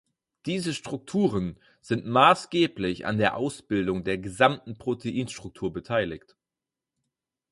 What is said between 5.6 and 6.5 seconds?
beteiligt.